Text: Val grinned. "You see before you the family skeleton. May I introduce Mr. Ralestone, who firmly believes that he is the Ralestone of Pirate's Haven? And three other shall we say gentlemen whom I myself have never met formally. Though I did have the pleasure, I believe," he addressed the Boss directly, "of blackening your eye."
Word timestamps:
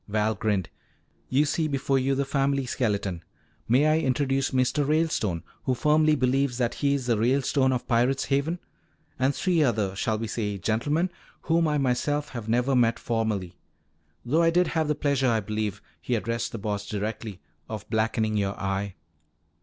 Val 0.07 0.33
grinned. 0.33 0.67
"You 1.29 1.45
see 1.45 1.67
before 1.67 1.99
you 1.99 2.15
the 2.15 2.25
family 2.25 2.65
skeleton. 2.65 3.21
May 3.69 3.85
I 3.85 3.99
introduce 3.99 4.49
Mr. 4.49 4.83
Ralestone, 4.83 5.43
who 5.65 5.75
firmly 5.75 6.15
believes 6.15 6.57
that 6.57 6.73
he 6.73 6.95
is 6.95 7.05
the 7.05 7.19
Ralestone 7.19 7.71
of 7.71 7.87
Pirate's 7.87 8.25
Haven? 8.25 8.57
And 9.19 9.35
three 9.35 9.61
other 9.61 9.95
shall 9.95 10.17
we 10.17 10.25
say 10.25 10.57
gentlemen 10.57 11.11
whom 11.41 11.67
I 11.67 11.77
myself 11.77 12.29
have 12.29 12.49
never 12.49 12.75
met 12.75 12.97
formally. 12.97 13.59
Though 14.25 14.41
I 14.41 14.49
did 14.49 14.69
have 14.69 14.87
the 14.87 14.95
pleasure, 14.95 15.27
I 15.27 15.39
believe," 15.39 15.83
he 16.01 16.15
addressed 16.15 16.51
the 16.51 16.57
Boss 16.57 16.89
directly, 16.89 17.39
"of 17.69 17.87
blackening 17.91 18.35
your 18.37 18.59
eye." 18.59 18.95